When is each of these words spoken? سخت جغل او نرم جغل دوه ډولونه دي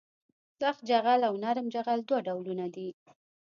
سخت 0.61 0.81
جغل 0.89 1.21
او 1.29 1.33
نرم 1.43 1.67
جغل 1.75 1.99
دوه 2.07 2.19
ډولونه 2.27 2.65
دي 2.75 2.87